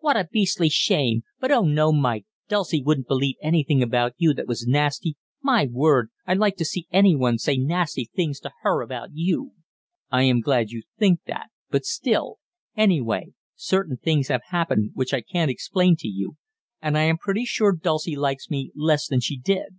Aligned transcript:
"What 0.00 0.16
a 0.16 0.26
beastly 0.28 0.68
shame! 0.68 1.22
But, 1.38 1.52
oh 1.52 1.62
no, 1.64 1.92
Mike, 1.92 2.26
Dulcie 2.48 2.82
wouldn't 2.82 3.06
believe 3.06 3.36
anything 3.40 3.84
about 3.84 4.14
you 4.16 4.34
that 4.34 4.48
was 4.48 4.66
nasty 4.66 5.16
my 5.42 5.68
word, 5.70 6.10
I'd 6.26 6.38
like 6.38 6.56
to 6.56 6.64
see 6.64 6.88
anyone 6.90 7.38
say 7.38 7.56
nasty 7.56 8.10
things 8.12 8.40
to 8.40 8.50
her 8.62 8.82
about 8.82 9.10
you!" 9.12 9.52
"I 10.10 10.24
am 10.24 10.40
glad 10.40 10.72
you 10.72 10.82
think 10.98 11.20
that, 11.28 11.50
but 11.70 11.84
still 11.84 12.38
anyway, 12.76 13.26
certain 13.54 13.96
things 13.96 14.26
have 14.26 14.42
happened 14.48 14.90
which 14.94 15.14
I 15.14 15.20
can't 15.20 15.52
explain 15.52 15.94
to 16.00 16.08
you, 16.08 16.36
and 16.82 16.98
I 16.98 17.02
am 17.02 17.16
pretty 17.16 17.44
sure 17.44 17.70
Dulcie 17.70 18.16
likes 18.16 18.50
me 18.50 18.72
less 18.74 19.06
than 19.06 19.20
she 19.20 19.38
did. 19.38 19.78